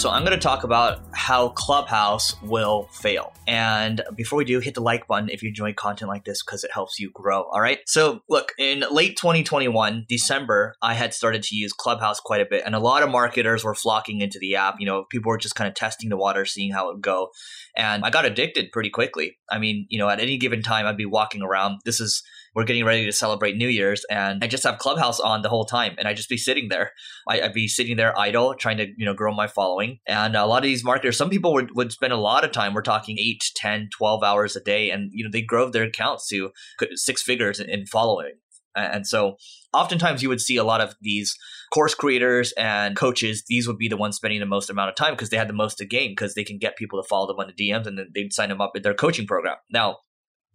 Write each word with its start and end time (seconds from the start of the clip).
So 0.00 0.08
I'm 0.08 0.24
going 0.24 0.32
to 0.32 0.42
talk 0.42 0.64
about 0.64 1.02
how 1.12 1.50
Clubhouse 1.50 2.34
will 2.40 2.88
fail. 2.90 3.34
And 3.46 4.00
before 4.16 4.38
we 4.38 4.46
do, 4.46 4.58
hit 4.58 4.72
the 4.72 4.80
like 4.80 5.06
button 5.06 5.28
if 5.28 5.42
you 5.42 5.50
enjoy 5.50 5.74
content 5.74 6.08
like 6.08 6.24
this 6.24 6.42
because 6.42 6.64
it 6.64 6.70
helps 6.72 6.98
you 6.98 7.10
grow. 7.12 7.42
All 7.42 7.60
right. 7.60 7.80
So 7.84 8.22
look, 8.26 8.52
in 8.58 8.82
late 8.90 9.18
2021, 9.18 10.06
December, 10.08 10.74
I 10.80 10.94
had 10.94 11.12
started 11.12 11.42
to 11.42 11.54
use 11.54 11.74
Clubhouse 11.74 12.18
quite 12.18 12.40
a 12.40 12.46
bit, 12.46 12.62
and 12.64 12.74
a 12.74 12.78
lot 12.78 13.02
of 13.02 13.10
marketers 13.10 13.62
were 13.62 13.74
flocking 13.74 14.22
into 14.22 14.38
the 14.38 14.56
app. 14.56 14.76
You 14.78 14.86
know, 14.86 15.04
people 15.10 15.28
were 15.28 15.36
just 15.36 15.54
kind 15.54 15.68
of 15.68 15.74
testing 15.74 16.08
the 16.08 16.16
water, 16.16 16.46
seeing 16.46 16.72
how 16.72 16.88
it 16.88 16.94
would 16.94 17.02
go, 17.02 17.28
and 17.76 18.02
I 18.02 18.08
got 18.08 18.24
addicted 18.24 18.72
pretty 18.72 18.88
quickly. 18.88 19.36
I 19.50 19.58
mean, 19.58 19.84
you 19.90 19.98
know, 19.98 20.08
at 20.08 20.18
any 20.18 20.38
given 20.38 20.62
time, 20.62 20.86
I'd 20.86 20.96
be 20.96 21.04
walking 21.04 21.42
around. 21.42 21.80
This 21.84 22.00
is 22.00 22.22
we're 22.54 22.64
getting 22.64 22.84
ready 22.84 23.04
to 23.04 23.12
celebrate 23.12 23.56
New 23.56 23.68
Year's, 23.68 24.04
and 24.10 24.42
I 24.42 24.46
just 24.46 24.64
have 24.64 24.78
Clubhouse 24.78 25.20
on 25.20 25.42
the 25.42 25.48
whole 25.48 25.64
time, 25.64 25.94
and 25.98 26.08
I 26.08 26.14
just 26.14 26.28
be 26.28 26.36
sitting 26.36 26.68
there. 26.68 26.92
I, 27.28 27.40
would 27.40 27.52
be 27.52 27.68
sitting 27.68 27.96
there 27.96 28.18
idle, 28.18 28.54
trying 28.54 28.78
to 28.78 28.86
you 28.96 29.04
know 29.04 29.14
grow 29.14 29.34
my 29.34 29.46
following. 29.46 29.98
And 30.06 30.36
a 30.36 30.46
lot 30.46 30.58
of 30.58 30.64
these 30.64 30.84
marketers, 30.84 31.16
some 31.16 31.30
people 31.30 31.52
would, 31.52 31.76
would 31.76 31.92
spend 31.92 32.12
a 32.12 32.16
lot 32.16 32.44
of 32.44 32.52
time. 32.52 32.74
We're 32.74 32.82
talking 32.82 33.18
8, 33.18 33.42
10, 33.54 33.88
12 33.96 34.22
hours 34.22 34.56
a 34.56 34.60
day, 34.60 34.90
and 34.90 35.10
you 35.12 35.24
know 35.24 35.30
they 35.32 35.42
grow 35.42 35.70
their 35.70 35.84
accounts 35.84 36.28
to 36.28 36.50
six 36.94 37.22
figures 37.22 37.60
in, 37.60 37.70
in 37.70 37.86
following. 37.86 38.34
And 38.76 39.06
so 39.06 39.36
oftentimes 39.72 40.22
you 40.22 40.28
would 40.28 40.40
see 40.40 40.56
a 40.56 40.64
lot 40.64 40.80
of 40.80 40.94
these 41.00 41.36
course 41.72 41.94
creators 41.94 42.52
and 42.52 42.96
coaches, 42.96 43.44
these 43.48 43.66
would 43.66 43.78
be 43.78 43.88
the 43.88 43.96
ones 43.96 44.16
spending 44.16 44.40
the 44.40 44.46
most 44.46 44.70
amount 44.70 44.90
of 44.90 44.94
time 44.94 45.14
because 45.14 45.30
they 45.30 45.36
had 45.36 45.48
the 45.48 45.54
most 45.54 45.78
to 45.78 45.86
gain 45.86 46.12
because 46.12 46.34
they 46.34 46.44
can 46.44 46.58
get 46.58 46.76
people 46.76 47.00
to 47.02 47.08
follow 47.08 47.26
them 47.26 47.38
on 47.38 47.52
the 47.54 47.70
DMs 47.70 47.86
and 47.86 47.98
then 47.98 48.10
they'd 48.14 48.32
sign 48.32 48.48
them 48.48 48.60
up 48.60 48.76
in 48.76 48.82
their 48.82 48.94
coaching 48.94 49.26
program. 49.26 49.56
Now, 49.70 49.98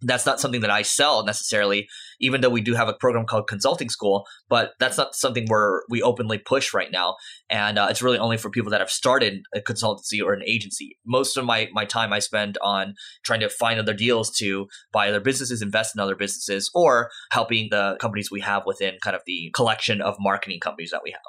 that's 0.02 0.26
not 0.26 0.40
something 0.40 0.60
that 0.60 0.70
I 0.70 0.82
sell 0.82 1.24
necessarily, 1.24 1.88
even 2.20 2.40
though 2.40 2.50
we 2.50 2.60
do 2.60 2.74
have 2.74 2.88
a 2.88 2.92
program 2.94 3.24
called 3.24 3.48
Consulting 3.48 3.88
School, 3.88 4.26
but 4.48 4.72
that's 4.78 4.98
not 4.98 5.14
something 5.14 5.46
where 5.48 5.82
we 5.88 6.02
openly 6.02 6.38
push 6.38 6.74
right 6.74 6.90
now. 6.92 7.16
And 7.48 7.78
uh, 7.78 7.86
it's 7.90 8.02
really 8.02 8.18
only 8.18 8.36
for 8.36 8.50
people 8.50 8.70
that 8.72 8.80
have 8.80 8.90
started 8.90 9.42
a 9.54 9.60
consultancy 9.60 10.22
or 10.22 10.34
an 10.34 10.42
agency. 10.44 10.98
Most 11.06 11.36
of 11.36 11.44
my, 11.44 11.68
my 11.72 11.86
time 11.86 12.12
I 12.12 12.18
spend 12.18 12.58
on 12.62 12.94
trying 13.24 13.40
to 13.40 13.48
find 13.48 13.80
other 13.80 13.94
deals 13.94 14.30
to 14.36 14.66
buy 14.92 15.08
other 15.08 15.20
businesses, 15.20 15.62
invest 15.62 15.96
in 15.96 16.00
other 16.00 16.16
businesses, 16.16 16.70
or 16.74 17.10
helping 17.30 17.68
the 17.70 17.96
companies 17.98 18.30
we 18.30 18.42
have 18.42 18.64
within 18.66 18.96
kind 19.02 19.16
of 19.16 19.22
the 19.26 19.50
collection 19.54 20.02
of 20.02 20.16
marketing 20.20 20.60
companies 20.60 20.90
that 20.90 21.02
we 21.02 21.10
have. 21.12 21.20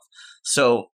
So 0.43 0.87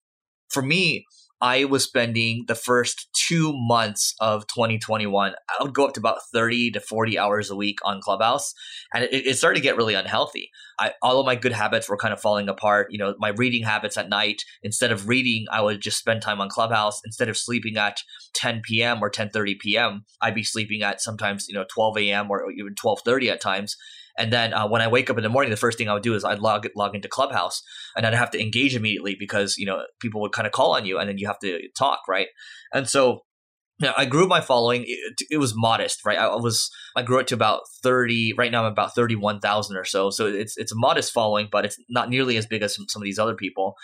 for 0.49 0.61
me, 0.61 1.05
I 1.43 1.65
was 1.65 1.83
spending 1.83 2.45
the 2.47 2.55
first 2.55 3.09
two 3.27 3.53
months 3.53 4.15
of 4.21 4.47
2021, 4.47 5.33
I 5.49 5.63
would 5.63 5.73
go 5.73 5.85
up 5.85 5.93
to 5.95 5.99
about 5.99 6.19
30 6.33 6.71
to 6.71 6.79
40 6.79 7.19
hours 7.19 7.51
a 7.51 7.55
week 7.57 7.79
on 7.83 8.01
Clubhouse. 8.01 8.53
And 8.93 9.03
it, 9.03 9.27
it 9.27 9.37
started 9.37 9.57
to 9.57 9.63
get 9.63 9.77
really 9.77 9.93
unhealthy. 9.93 10.51
I, 10.79 10.93
all 11.01 11.19
of 11.19 11.25
my 11.25 11.35
good 11.35 11.51
habits 11.51 11.89
were 11.89 11.97
kind 11.97 12.13
of 12.13 12.21
falling 12.21 12.49
apart. 12.49 12.87
You 12.91 12.97
know, 12.97 13.15
my 13.19 13.29
reading 13.29 13.63
habits 13.63 13.97
at 13.97 14.09
night, 14.09 14.43
instead 14.63 14.93
of 14.93 15.09
reading, 15.09 15.45
I 15.51 15.61
would 15.61 15.81
just 15.81 15.99
spend 15.99 16.21
time 16.21 16.41
on 16.41 16.49
Clubhouse. 16.49 17.01
Instead 17.05 17.29
of 17.29 17.37
sleeping 17.37 17.77
at 17.77 17.99
10 18.35 18.61
p.m. 18.63 19.03
or 19.03 19.11
10.30 19.11 19.59
p.m., 19.59 20.05
I'd 20.21 20.35
be 20.35 20.43
sleeping 20.43 20.81
at 20.81 21.01
sometimes, 21.01 21.47
you 21.49 21.55
know, 21.55 21.65
12 21.73 21.97
a.m. 21.99 22.31
or 22.31 22.49
even 22.51 22.73
12.30 22.73 23.31
at 23.31 23.41
times. 23.41 23.75
And 24.17 24.31
then 24.31 24.53
uh, 24.53 24.67
when 24.67 24.81
I 24.81 24.87
wake 24.87 25.09
up 25.09 25.17
in 25.17 25.23
the 25.23 25.29
morning, 25.29 25.49
the 25.49 25.57
first 25.57 25.77
thing 25.77 25.89
I 25.89 25.93
would 25.93 26.03
do 26.03 26.13
is 26.13 26.23
I'd 26.23 26.39
log 26.39 26.67
log 26.75 26.95
into 26.95 27.07
Clubhouse, 27.07 27.63
and 27.95 28.05
I'd 28.05 28.13
have 28.13 28.29
to 28.31 28.41
engage 28.41 28.75
immediately 28.75 29.15
because 29.17 29.57
you 29.57 29.65
know 29.65 29.83
people 29.99 30.21
would 30.21 30.31
kind 30.31 30.45
of 30.45 30.53
call 30.53 30.75
on 30.75 30.85
you, 30.85 30.99
and 30.99 31.09
then 31.09 31.17
you 31.17 31.27
have 31.33 31.39
to 31.39 31.69
talk, 31.77 31.99
right? 32.07 32.27
And 32.73 32.87
so 32.87 33.21
I 33.97 34.05
grew 34.05 34.27
my 34.27 34.41
following. 34.41 34.83
It, 34.87 35.21
it, 35.29 35.37
was 35.37 35.53
modest, 35.55 36.05
right? 36.05 36.17
I 36.17 36.35
was 36.35 36.69
I 36.95 37.01
grew 37.01 37.19
it 37.19 37.27
to 37.27 37.35
about 37.35 37.61
thirty. 37.81 38.33
Right 38.37 38.51
now, 38.51 38.65
I'm 38.65 38.71
about 38.71 38.95
thirty 38.95 39.15
one 39.15 39.39
thousand 39.39 39.77
or 39.77 39.83
so. 39.83 40.09
So 40.09 40.27
it's 40.27 40.57
it's 40.57 40.71
a 40.71 40.77
modest 40.77 41.11
following, 41.11 41.49
but 41.51 41.65
it's 41.65 41.77
not 41.89 42.09
nearly 42.09 42.37
as 42.37 42.45
big 42.45 42.61
as 42.61 42.75
some, 42.75 42.85
some 42.87 43.01
of 43.01 43.05
these 43.05 43.19
other 43.19 43.35
people. 43.35 43.75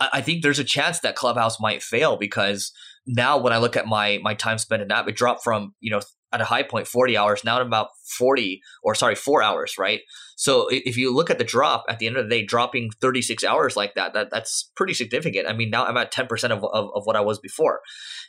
I, 0.00 0.08
I 0.14 0.20
think 0.20 0.42
there's 0.42 0.58
a 0.58 0.64
chance 0.64 1.00
that 1.00 1.16
Clubhouse 1.16 1.60
might 1.60 1.82
fail 1.82 2.16
because 2.16 2.72
now 3.06 3.38
when 3.38 3.52
I 3.52 3.58
look 3.58 3.76
at 3.76 3.86
my 3.86 4.18
my 4.22 4.34
time 4.34 4.58
spent 4.58 4.82
in 4.82 4.88
that, 4.88 5.08
it 5.08 5.16
dropped 5.16 5.44
from 5.44 5.74
you 5.80 5.90
know 5.90 6.00
at 6.36 6.42
a 6.42 6.44
high 6.44 6.62
point 6.62 6.86
40 6.86 7.16
hours 7.16 7.44
now 7.44 7.56
at 7.56 7.62
about 7.62 7.88
40 8.18 8.60
or 8.82 8.94
sorry 8.94 9.14
4 9.14 9.42
hours 9.42 9.76
right? 9.78 10.00
So 10.36 10.68
if 10.70 10.96
you 10.98 11.14
look 11.14 11.30
at 11.30 11.38
the 11.38 11.44
drop 11.44 11.84
at 11.88 11.98
the 11.98 12.06
end 12.06 12.16
of 12.16 12.24
the 12.24 12.30
day 12.30 12.44
dropping 12.44 12.90
36 13.00 13.42
hours 13.42 13.74
like 13.74 13.94
that, 13.94 14.12
that 14.12 14.28
that's 14.30 14.70
pretty 14.76 14.92
significant. 14.92 15.48
I 15.48 15.54
mean 15.54 15.70
now 15.70 15.84
i'm 15.84 15.96
at 15.96 16.12
10% 16.12 16.30
of, 16.50 16.62
of, 16.64 16.90
of 16.94 17.06
what 17.06 17.16
i 17.16 17.20
was 17.20 17.38
before. 17.38 17.80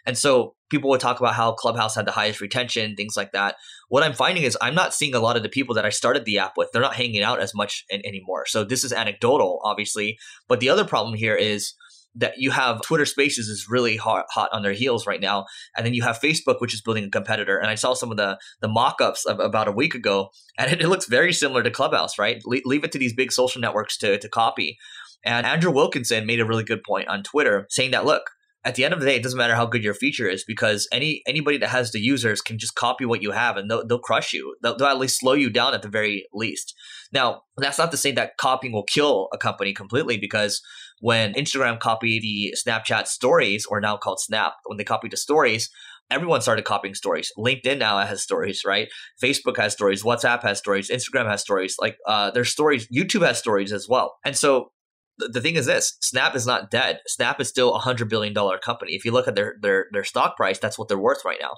And 0.06 0.18
so 0.18 0.56
people 0.69 0.90
would 0.90 1.01
talk 1.01 1.19
about 1.19 1.35
how 1.35 1.51
clubhouse 1.51 1.95
had 1.95 2.06
the 2.06 2.12
highest 2.12 2.41
retention 2.41 2.95
things 2.95 3.18
like 3.18 3.34
that. 3.34 3.56
What 3.90 4.03
i'm 4.03 4.13
finding 4.13 4.44
is 4.44 4.57
i'm 4.62 4.75
not 4.75 4.94
seeing 4.94 5.13
a 5.13 5.19
lot 5.19 5.38
of 5.38 5.44
the 5.44 5.50
people 5.50 5.75
that 5.75 5.85
i 5.85 5.89
started 5.89 6.25
the 6.25 6.39
app 6.39 6.53
with. 6.57 6.72
They're 6.72 6.81
not 6.81 6.95
hanging 6.95 7.24
out 7.24 7.41
as 7.41 7.53
much 7.53 7.85
in, 7.89 8.06
anymore. 8.06 8.45
So 8.47 8.63
this 8.63 8.84
is 8.84 8.94
anecdotal 8.94 9.62
obviously. 9.63 10.18
But 10.47 10.59
the 10.59 10.69
other 10.69 10.85
problem 10.85 11.16
here 11.16 11.35
is 11.35 11.74
that 12.17 12.33
you 12.38 12.51
have 12.51 12.81
Twitter 12.81 13.05
Spaces 13.05 13.47
is 13.47 13.67
really 13.69 13.95
hot, 13.95 14.25
hot 14.29 14.50
on 14.51 14.63
their 14.63 14.73
heels 14.73 15.05
right 15.07 15.22
now, 15.22 15.45
and 15.75 15.85
then 15.85 15.94
you 15.94 16.03
have 16.03 16.19
Facebook, 16.19 16.59
which 16.59 16.73
is 16.73 16.81
building 16.81 17.05
a 17.05 17.09
competitor. 17.09 17.57
And 17.57 17.69
I 17.69 17.75
saw 17.75 17.94
some 17.94 18.11
of 18.11 18.17
the 18.17 18.38
the 18.61 18.67
mock-ups 18.67 19.25
of, 19.25 19.39
about 19.39 19.67
a 19.67 19.72
week 19.72 19.95
ago, 19.95 20.29
and 20.57 20.72
it, 20.72 20.81
it, 20.81 20.88
looks 20.88 21.07
very 21.07 21.33
similar 21.33 21.63
to 21.63 21.72
Clubhouse, 21.72 22.17
right? 22.17 22.41
Le- 22.45 22.61
leave 22.66 22.83
it 22.83 22.91
to 22.91 23.00
these 23.00 23.13
big 23.13 23.31
social 23.31 23.61
networks 23.61 23.97
to 24.00 24.17
to 24.17 24.29
copy. 24.29 24.77
And 25.23 25.45
Andrew 25.45 25.72
Wilkinson 25.72 26.25
made 26.25 26.39
a 26.39 26.45
really 26.45 26.63
good 26.63 26.83
point 26.83 27.07
on 27.07 27.23
Twitter, 27.23 27.66
saying 27.69 27.91
that 27.91 28.06
look, 28.06 28.23
at 28.67 28.75
the 28.75 28.83
end 28.83 28.94
of 28.94 29.00
the 29.00 29.06
day, 29.06 29.16
it 29.16 29.23
doesn't 29.23 29.38
matter 29.38 29.56
how 29.56 29.66
good 29.66 29.83
your 29.83 29.94
feature 29.94 30.27
is 30.27 30.44
because 30.45 30.89
any 30.91 31.22
anybody 31.25 31.57
that 31.57 31.69
has 31.69 31.91
the 31.91 32.01
users 32.01 32.41
can 32.41 32.57
just 32.57 32.75
copy 32.75 33.06
what 33.06 33.22
you 33.22 33.31
have 33.31 33.56
and 33.56 33.72
they'll, 33.72 33.88
they'll 33.88 33.97
crush 34.00 34.33
you. 34.33 34.57
They'll, 34.61 34.75
they'll, 34.75 34.88
at 34.88 35.00
least 35.00 35.19
slow 35.19 35.33
you 35.33 35.50
down 35.50 35.73
at 35.73 35.83
the 35.83 35.88
very 35.88 36.27
least. 36.33 36.75
Now, 37.13 37.44
that's 37.56 37.77
not 37.77 37.91
to 37.91 37.97
say 37.97 38.11
that 38.11 38.35
copying 38.38 38.73
will 38.73 38.83
kill 38.83 39.29
a 39.31 39.38
company 39.38 39.73
completely 39.73 40.17
because 40.17 40.61
when 41.00 41.34
Instagram 41.34 41.80
copied 41.80 42.24
the 42.24 42.56
Snapchat 42.58 43.08
stories, 43.08 43.66
or 43.66 43.80
now 43.80 43.97
called 43.97 44.19
Snap, 44.19 44.53
when 44.66 44.78
they 44.78 44.84
copied 44.84 45.12
the 45.12 45.18
stories, 45.18 45.69
everyone 46.09 46.41
started 46.41 46.66
copying 46.66 46.96
stories. 46.96 47.31
LinkedIn 47.38 47.78
now 47.78 48.00
has 48.00 48.24
stories, 48.24 48.63
right? 48.66 48.88
Facebook 49.22 49.57
has 49.57 49.74
stories. 49.74 50.03
WhatsApp 50.03 50.41
has 50.44 50.57
stories. 50.57 50.90
Instagram 50.90 51.30
has 51.30 51.41
stories. 51.41 51.75
Like 51.80 51.97
uh, 52.07 52.31
there's 52.31 52.50
stories. 52.50 52.88
YouTube 52.88 53.25
has 53.25 53.38
stories 53.38 53.72
as 53.72 53.88
well. 53.90 54.16
And 54.25 54.36
so 54.36 54.72
the 55.18 55.41
thing 55.41 55.56
is 55.56 55.66
this 55.66 55.97
snap 56.02 56.36
is 56.36 56.46
not 56.46 56.69
dead 56.69 57.00
snap 57.07 57.41
is 57.41 57.50
still 57.50 57.74
a 57.74 57.80
hundred 57.80 58.09
billion 58.09 58.34
dollar 58.34 58.57
company 58.57 58.94
if 58.94 59.03
you 59.03 59.12
look 59.12 59.28
at 59.28 59.36
their, 59.36 59.56
their 59.62 59.88
their 59.91 60.03
stock 60.03 60.38
price 60.38 60.59
that's 60.59 60.78
what 60.78 60.88
they're 60.88 60.97
worth 60.97 61.25
right 61.25 61.40
now 61.41 61.56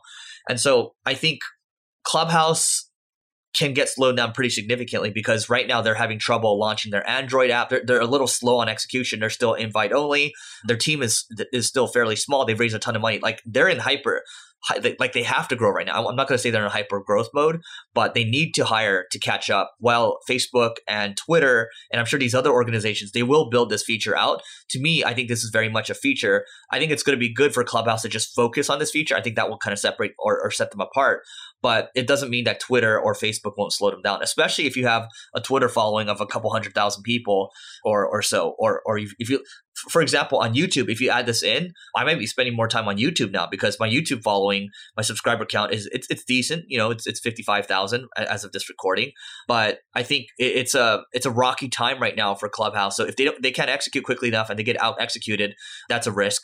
and 0.48 0.60
so 0.60 0.94
i 1.06 1.14
think 1.14 1.40
clubhouse 2.04 2.89
can 3.56 3.74
get 3.74 3.90
slowed 3.90 4.18
down 4.18 4.32
pretty 4.32 4.50
significantly 4.50 5.10
because 5.10 5.50
right 5.50 5.68
now 5.68 5.82
they're 5.82 5.96
having 5.96 6.20
trouble 6.20 6.60
launching 6.60 6.92
their 6.92 7.08
Android 7.10 7.50
app. 7.50 7.70
They're, 7.70 7.84
they're 7.84 8.02
a 8.02 8.06
little 8.06 8.28
slow 8.28 8.60
on 8.60 8.70
execution. 8.70 9.20
They're 9.20 9.30
still 9.30 9.54
invite 9.54 9.92
only. 9.92 10.34
Their 10.66 10.78
team 10.78 11.02
is 11.02 11.26
is 11.52 11.68
still 11.68 11.88
fairly 11.88 12.16
small. 12.16 12.46
They've 12.46 12.60
raised 12.60 12.76
a 12.76 12.80
ton 12.80 12.96
of 12.96 13.02
money. 13.02 13.20
Like 13.20 13.42
they're 13.46 13.70
in 13.70 13.80
hyper 13.80 14.24
like 15.00 15.14
they 15.14 15.24
have 15.24 15.48
to 15.48 15.56
grow 15.56 15.72
right 15.72 15.86
now. 15.86 16.08
I'm 16.08 16.16
not 16.16 16.28
going 16.28 16.38
to 16.38 16.42
say 16.42 16.50
they're 16.50 16.66
in 16.66 16.72
hyper 16.72 17.00
growth 17.00 17.30
mode, 17.34 17.62
but 17.94 18.14
they 18.14 18.24
need 18.24 18.54
to 18.56 18.66
hire 18.66 19.06
to 19.12 19.20
catch 19.20 19.50
up. 19.50 19.74
While 19.80 20.20
Facebook 20.30 20.76
and 20.88 21.16
Twitter, 21.16 21.70
and 21.92 22.00
I'm 22.00 22.06
sure 22.06 22.20
these 22.20 22.36
other 22.36 22.52
organizations, 22.52 23.12
they 23.12 23.24
will 23.24 23.50
build 23.50 23.70
this 23.70 23.84
feature 23.84 24.18
out. 24.18 24.42
To 24.72 24.80
me, 24.80 25.04
I 25.04 25.14
think 25.14 25.30
this 25.30 25.44
is 25.44 25.50
very 25.52 25.70
much 25.70 25.90
a 25.90 25.96
feature. 25.96 26.46
I 26.72 26.80
think 26.80 26.92
it's 26.92 27.04
going 27.04 27.18
to 27.18 27.20
be 27.20 27.34
good 27.34 27.54
for 27.54 27.64
Clubhouse 27.64 28.02
to 28.02 28.10
just 28.10 28.36
focus 28.36 28.70
on 28.70 28.80
this 28.80 28.92
feature. 28.92 29.16
I 29.16 29.22
think 29.22 29.36
that 29.38 29.50
will 29.50 29.58
kind 29.58 29.74
of 29.74 29.80
separate 29.80 30.14
or, 30.20 30.42
or 30.42 30.52
set 30.52 30.72
them 30.72 30.82
apart. 30.82 31.24
But 31.62 31.90
it 31.96 32.08
doesn't 32.08 32.30
mean 32.30 32.46
that 32.46 32.60
Twitter 32.60 33.00
or 33.00 33.14
Facebook 33.14 33.54
won't 33.58 33.74
slow 33.74 33.92
them 33.92 34.02
down, 34.02 34.22
especially 34.24 34.66
if 34.66 34.78
you 34.78 34.88
have 34.88 35.08
a 35.36 35.42
Twitter 35.42 35.70
following 35.70 36.10
of 36.10 36.22
a 36.22 36.26
couple 36.26 36.50
hundred 36.52 36.74
thousand 36.74 37.04
people 37.04 37.50
or 37.84 38.06
or 38.06 38.22
so, 38.22 38.56
or 38.60 38.82
or 38.86 38.98
if 38.98 39.30
you 39.30 39.44
for 39.90 40.02
example, 40.02 40.40
on 40.40 40.54
YouTube, 40.54 40.90
if 40.90 41.00
you 41.00 41.10
add 41.10 41.26
this 41.26 41.44
in, 41.44 41.72
I 41.96 42.04
might 42.04 42.20
be 42.20 42.28
spending 42.28 42.56
more 42.56 42.68
time 42.68 42.88
on 42.88 42.98
YouTube 42.98 43.32
now 43.32 43.48
because 43.48 43.80
my 43.80 43.90
YouTube 43.90 44.24
following, 44.24 44.70
my 44.98 45.04
subscriber 45.04 45.46
count 45.46 45.74
is 45.74 45.88
it's 45.92 46.08
it's 46.10 46.24
decent. 46.26 46.66
You 46.68 46.78
know, 46.78 46.92
it's 46.92 47.08
it's 47.08 47.20
fifty 47.20 47.44
five 47.44 47.66
thousand 47.66 48.08
as 48.18 48.44
of 48.44 48.52
this 48.52 48.70
recording. 48.70 49.12
But 49.48 49.80
I 49.96 50.04
think 50.04 50.28
it's 50.38 50.76
a 50.76 51.04
it's 51.14 51.26
a 51.26 51.32
rocky 51.32 51.70
time 51.70 52.02
right 52.02 52.16
now 52.16 52.36
for 52.36 52.50
Clubhouse. 52.50 52.98
So 52.98 53.06
if 53.06 53.16
they 53.16 53.26
don't 53.26 53.42
they 53.42 53.52
can't 53.52 53.70
execute 53.70 54.04
quickly 54.04 54.28
enough 54.28 54.50
and 54.50 54.60
they 54.60 54.64
get 54.64 54.82
out 54.82 54.96
executed, 55.00 55.54
that's 55.88 56.08
a 56.08 56.12
risk. 56.12 56.42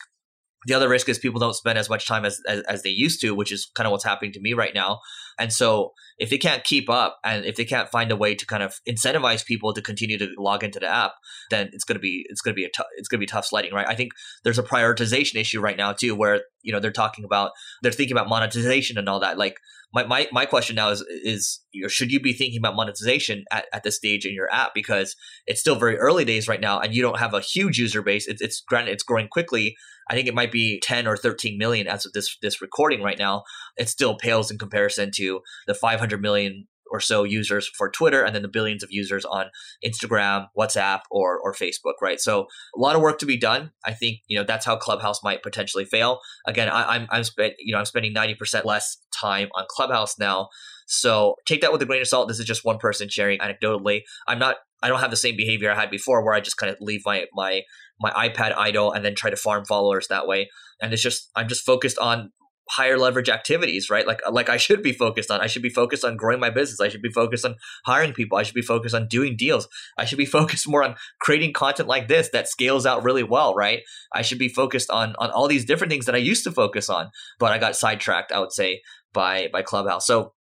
The 0.66 0.74
other 0.74 0.88
risk 0.88 1.08
is 1.08 1.18
people 1.18 1.40
don't 1.40 1.54
spend 1.54 1.78
as 1.78 1.88
much 1.88 2.06
time 2.06 2.24
as, 2.24 2.40
as, 2.46 2.60
as 2.62 2.82
they 2.82 2.90
used 2.90 3.20
to, 3.22 3.34
which 3.34 3.52
is 3.52 3.70
kind 3.74 3.86
of 3.86 3.92
what's 3.92 4.04
happening 4.04 4.32
to 4.32 4.40
me 4.40 4.52
right 4.52 4.74
now. 4.74 5.00
And 5.38 5.52
so 5.52 5.92
if 6.18 6.30
they 6.30 6.38
can't 6.38 6.64
keep 6.64 6.88
up 6.88 7.18
and 7.24 7.44
if 7.44 7.56
they 7.56 7.64
can't 7.64 7.90
find 7.90 8.10
a 8.10 8.16
way 8.16 8.34
to 8.34 8.46
kind 8.46 8.62
of 8.62 8.74
incentivize 8.88 9.44
people 9.44 9.74
to 9.74 9.82
continue 9.82 10.16
to 10.18 10.28
log 10.38 10.64
into 10.64 10.80
the 10.80 10.88
app, 10.88 11.12
then 11.50 11.68
it's 11.72 11.84
going 11.84 11.96
to 11.96 12.00
be 12.00 12.24
it's 12.28 12.40
going 12.40 12.54
to 12.54 12.56
be 12.56 12.64
a 12.64 12.68
t- 12.68 12.88
it's 12.96 13.08
going 13.08 13.18
to 13.18 13.22
be 13.22 13.26
tough 13.26 13.46
sledding, 13.46 13.74
right? 13.74 13.88
I 13.88 13.94
think 13.94 14.12
there's 14.44 14.58
a 14.58 14.62
prioritization 14.62 15.36
issue 15.36 15.60
right 15.60 15.76
now 15.76 15.92
too, 15.92 16.14
where 16.14 16.42
you 16.62 16.72
know 16.72 16.80
they're 16.80 16.90
talking 16.90 17.24
about 17.24 17.50
they're 17.82 17.92
thinking 17.92 18.16
about 18.16 18.28
monetization 18.28 18.98
and 18.98 19.08
all 19.08 19.20
that. 19.20 19.38
Like 19.38 19.56
my 19.92 20.04
my, 20.04 20.28
my 20.32 20.46
question 20.46 20.76
now 20.76 20.90
is 20.90 21.04
is 21.22 21.60
you 21.72 21.82
know, 21.82 21.88
should 21.88 22.10
you 22.10 22.20
be 22.20 22.32
thinking 22.32 22.58
about 22.58 22.76
monetization 22.76 23.44
at, 23.50 23.66
at 23.72 23.82
this 23.82 23.96
stage 23.96 24.24
in 24.24 24.34
your 24.34 24.52
app 24.52 24.72
because 24.74 25.14
it's 25.46 25.60
still 25.60 25.76
very 25.76 25.96
early 25.96 26.24
days 26.24 26.48
right 26.48 26.60
now 26.60 26.80
and 26.80 26.94
you 26.94 27.02
don't 27.02 27.18
have 27.18 27.34
a 27.34 27.40
huge 27.40 27.78
user 27.78 28.02
base. 28.02 28.26
It's, 28.26 28.40
it's 28.40 28.62
granted 28.62 28.92
it's 28.92 29.02
growing 29.02 29.28
quickly. 29.28 29.76
I 30.08 30.14
think 30.14 30.28
it 30.28 30.34
might 30.34 30.52
be 30.52 30.80
10 30.82 31.06
or 31.06 31.16
13 31.16 31.58
million 31.58 31.86
as 31.86 32.06
of 32.06 32.12
this 32.12 32.36
this 32.40 32.62
recording 32.62 33.02
right 33.02 33.18
now. 33.18 33.42
It 33.76 33.88
still 33.88 34.16
pales 34.16 34.50
in 34.50 34.58
comparison 34.58 35.10
to 35.14 35.22
the 35.66 35.74
500 35.74 36.20
million 36.20 36.66
or 36.90 37.00
so 37.00 37.24
users 37.24 37.68
for 37.68 37.90
Twitter 37.90 38.22
and 38.22 38.34
then 38.34 38.42
the 38.42 38.48
billions 38.48 38.82
of 38.82 38.90
users 38.92 39.24
on 39.24 39.46
Instagram, 39.84 40.46
WhatsApp, 40.58 41.00
or 41.10 41.38
or 41.38 41.52
Facebook, 41.54 41.94
right? 42.02 42.20
So 42.20 42.46
a 42.76 42.80
lot 42.80 42.96
of 42.96 43.02
work 43.02 43.18
to 43.20 43.26
be 43.26 43.36
done. 43.36 43.72
I 43.84 43.92
think 43.92 44.20
you 44.28 44.38
know 44.38 44.44
that's 44.44 44.66
how 44.66 44.76
Clubhouse 44.76 45.22
might 45.22 45.42
potentially 45.42 45.84
fail. 45.84 46.20
Again, 46.46 46.68
I, 46.68 46.96
I'm 46.96 47.06
I'm 47.10 47.24
spent 47.24 47.54
you 47.58 47.72
know 47.72 47.78
I'm 47.78 47.84
spending 47.86 48.12
ninety 48.12 48.34
percent 48.34 48.64
less 48.66 48.98
time 49.12 49.48
on 49.56 49.64
Clubhouse 49.68 50.18
now. 50.18 50.48
So 50.86 51.34
take 51.46 51.60
that 51.62 51.72
with 51.72 51.82
a 51.82 51.86
grain 51.86 52.00
of 52.00 52.08
salt. 52.08 52.28
This 52.28 52.38
is 52.38 52.46
just 52.46 52.64
one 52.64 52.78
person 52.78 53.08
sharing 53.08 53.38
anecdotally. 53.40 54.02
I'm 54.28 54.38
not 54.38 54.56
I 54.82 54.88
don't 54.88 55.00
have 55.00 55.10
the 55.10 55.16
same 55.16 55.36
behavior 55.36 55.70
I 55.70 55.74
had 55.74 55.90
before 55.90 56.24
where 56.24 56.34
I 56.34 56.40
just 56.40 56.56
kind 56.58 56.70
of 56.70 56.78
leave 56.80 57.02
my 57.04 57.26
my 57.34 57.62
my 58.00 58.10
iPad 58.10 58.54
idle 58.56 58.92
and 58.92 59.04
then 59.04 59.14
try 59.14 59.30
to 59.30 59.36
farm 59.36 59.64
followers 59.64 60.08
that 60.08 60.26
way. 60.26 60.50
And 60.80 60.92
it's 60.92 61.02
just 61.02 61.30
I'm 61.34 61.48
just 61.48 61.64
focused 61.64 61.98
on 61.98 62.32
higher 62.70 62.98
leverage 62.98 63.28
activities, 63.28 63.90
right? 63.90 64.06
Like 64.06 64.20
uh, 64.26 64.32
like 64.32 64.48
I 64.48 64.56
should 64.56 64.82
be 64.82 64.92
focused 64.92 65.30
on. 65.30 65.40
I 65.40 65.46
should 65.46 65.62
be 65.62 65.70
focused 65.70 66.04
on 66.04 66.16
growing 66.16 66.40
my 66.40 66.50
business. 66.50 66.80
I 66.80 66.88
should 66.88 67.02
be 67.02 67.10
focused 67.10 67.44
on 67.44 67.56
hiring 67.84 68.12
people. 68.12 68.38
I 68.38 68.42
should 68.42 68.54
be 68.54 68.62
focused 68.62 68.94
on 68.94 69.08
doing 69.08 69.36
deals. 69.36 69.68
I 69.98 70.04
should 70.04 70.18
be 70.18 70.26
focused 70.38 70.68
more 70.68 70.82
on 70.82 70.96
creating 71.20 71.52
content 71.52 71.88
like 71.88 72.08
this 72.08 72.30
that 72.30 72.48
scales 72.48 72.86
out 72.86 73.04
really 73.04 73.24
well, 73.24 73.54
right? 73.54 73.82
I 74.12 74.22
should 74.22 74.38
be 74.38 74.48
focused 74.48 74.90
on 74.90 75.14
on 75.18 75.30
all 75.30 75.48
these 75.48 75.64
different 75.64 75.90
things 75.90 76.06
that 76.06 76.14
I 76.14 76.18
used 76.18 76.44
to 76.44 76.52
focus 76.52 76.90
on, 76.90 77.10
but 77.38 77.52
I 77.52 77.58
got 77.58 77.76
sidetracked, 77.76 78.32
I 78.32 78.40
would 78.40 78.52
say, 78.52 78.82
by 79.12 79.48
by 79.52 79.62
Clubhouse. 79.62 80.06
So 80.06 80.32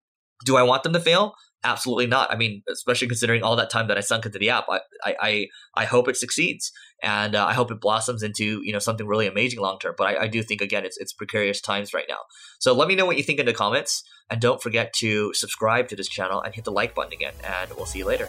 do 0.44 0.56
I 0.56 0.62
want 0.62 0.82
them 0.82 0.93
to 0.94 1.00
fail? 1.00 1.35
Absolutely 1.64 2.06
not. 2.06 2.31
I 2.31 2.37
mean, 2.37 2.62
especially 2.70 3.08
considering 3.08 3.43
all 3.43 3.56
that 3.56 3.70
time 3.70 3.88
that 3.88 3.96
I 3.96 4.00
sunk 4.00 4.26
into 4.26 4.38
the 4.38 4.50
app, 4.50 4.66
I 4.69 4.81
I 5.06 5.46
I, 5.75 5.84
hope 5.87 6.08
it 6.08 6.16
succeeds 6.16 6.70
and 7.02 7.34
uh, 7.34 7.46
I 7.46 7.55
hope 7.55 7.70
it 7.70 7.81
blossoms 7.81 8.22
into 8.22 8.61
you 8.62 8.70
know 8.70 8.78
something 8.78 9.06
really 9.06 9.26
amazing 9.26 9.61
long 9.61 9.78
term. 9.78 9.94
But 9.96 10.08
I, 10.08 10.25
I, 10.25 10.28
do 10.28 10.43
think 10.43 10.61
again 10.61 10.84
it's 10.84 10.99
it's 10.99 11.14
precarious 11.14 11.62
times 11.62 11.94
right 11.94 12.05
now. 12.06 12.19
So 12.58 12.75
let 12.75 12.87
me 12.87 12.94
know 12.94 13.06
what 13.06 13.16
you 13.16 13.22
think 13.22 13.38
in 13.38 13.46
the 13.46 13.55
comments, 13.55 14.05
and 14.31 14.43
don't 14.43 14.62
forget 14.62 14.93
to 14.99 15.32
subscribe 15.32 15.88
to 15.88 15.96
this 15.96 16.08
channel 16.08 16.43
and 16.43 16.55
hit 16.55 16.64
the 16.64 16.72
like 16.72 16.94
button 16.94 17.14
again. 17.14 17.34
And 17.43 17.70
we'll 17.76 17.87
see 17.87 18.00
you 18.00 18.05
later. 18.05 18.28